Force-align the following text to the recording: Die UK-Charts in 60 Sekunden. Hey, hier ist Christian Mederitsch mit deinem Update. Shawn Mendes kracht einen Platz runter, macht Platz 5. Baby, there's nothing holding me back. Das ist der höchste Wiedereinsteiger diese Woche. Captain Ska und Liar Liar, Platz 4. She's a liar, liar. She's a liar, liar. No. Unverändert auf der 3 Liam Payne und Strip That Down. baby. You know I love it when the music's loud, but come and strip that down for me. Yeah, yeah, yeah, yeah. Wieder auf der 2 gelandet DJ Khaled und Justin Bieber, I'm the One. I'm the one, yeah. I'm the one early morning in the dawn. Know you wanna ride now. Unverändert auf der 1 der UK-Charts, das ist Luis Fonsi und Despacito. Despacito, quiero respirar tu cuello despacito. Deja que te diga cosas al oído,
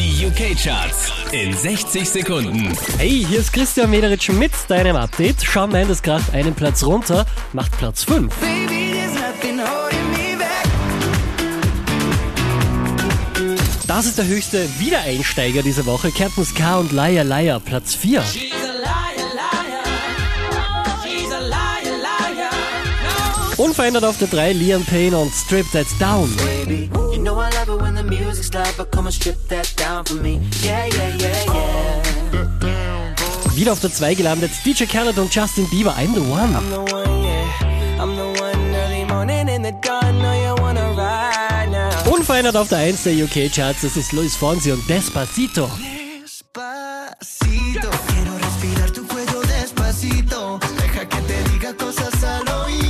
Die 0.00 0.24
UK-Charts 0.26 1.12
in 1.30 1.54
60 1.54 2.08
Sekunden. 2.08 2.72
Hey, 2.96 3.22
hier 3.28 3.38
ist 3.38 3.52
Christian 3.52 3.90
Mederitsch 3.90 4.30
mit 4.30 4.50
deinem 4.68 4.96
Update. 4.96 5.42
Shawn 5.42 5.70
Mendes 5.70 6.00
kracht 6.00 6.32
einen 6.32 6.54
Platz 6.54 6.82
runter, 6.82 7.26
macht 7.52 7.76
Platz 7.76 8.04
5. 8.04 8.34
Baby, 8.36 8.92
there's 8.94 9.12
nothing 9.12 9.60
holding 9.60 10.10
me 10.12 10.38
back. 10.38 10.64
Das 13.86 14.06
ist 14.06 14.16
der 14.16 14.26
höchste 14.26 14.66
Wiedereinsteiger 14.78 15.60
diese 15.60 15.84
Woche. 15.84 16.10
Captain 16.10 16.46
Ska 16.46 16.78
und 16.78 16.92
Liar 16.92 17.24
Liar, 17.24 17.60
Platz 17.60 17.94
4. 17.94 18.22
She's 18.22 18.52
a 18.54 18.72
liar, 18.72 19.34
liar. 19.34 19.84
She's 21.04 21.30
a 21.30 21.40
liar, 21.40 21.98
liar. 22.00 22.50
No. 23.58 23.64
Unverändert 23.64 24.04
auf 24.04 24.16
der 24.16 24.28
3 24.28 24.54
Liam 24.54 24.82
Payne 24.82 25.18
und 25.18 25.30
Strip 25.34 25.70
That 25.72 25.86
Down. 25.98 26.34
baby. 26.36 26.88
You 27.20 27.26
know 27.26 27.38
I 27.38 27.50
love 27.50 27.68
it 27.68 27.78
when 27.82 27.94
the 27.94 28.02
music's 28.02 28.54
loud, 28.54 28.74
but 28.78 28.90
come 28.90 29.04
and 29.04 29.12
strip 29.12 29.36
that 29.48 29.70
down 29.76 30.06
for 30.06 30.14
me. 30.14 30.40
Yeah, 30.62 30.86
yeah, 30.86 31.14
yeah, 31.18 31.44
yeah. 31.52 32.00
Wieder 33.54 33.72
auf 33.72 33.80
der 33.80 33.92
2 33.92 34.14
gelandet 34.14 34.50
DJ 34.64 34.86
Khaled 34.86 35.18
und 35.18 35.30
Justin 35.30 35.68
Bieber, 35.68 35.94
I'm 35.98 36.14
the 36.14 36.22
One. 36.22 36.56
I'm 36.56 36.70
the 36.70 36.78
one, 36.78 37.22
yeah. 37.22 37.44
I'm 38.00 38.16
the 38.16 38.24
one 38.40 38.74
early 38.74 39.04
morning 39.04 39.48
in 39.48 39.62
the 39.62 39.72
dawn. 39.82 40.18
Know 40.18 40.32
you 40.32 40.54
wanna 40.62 40.92
ride 40.96 41.68
now. 41.70 41.90
Unverändert 42.10 42.56
auf 42.56 42.68
der 42.68 42.78
1 42.78 43.02
der 43.02 43.12
UK-Charts, 43.12 43.82
das 43.82 43.98
ist 43.98 44.12
Luis 44.12 44.34
Fonsi 44.34 44.72
und 44.72 44.88
Despacito. 44.88 45.68
Despacito, 46.24 47.90
quiero 48.08 48.34
respirar 48.38 48.90
tu 48.94 49.06
cuello 49.06 49.42
despacito. 49.42 50.58
Deja 50.78 51.04
que 51.04 51.20
te 51.28 51.44
diga 51.52 51.74
cosas 51.74 52.24
al 52.24 52.48
oído, 52.64 52.89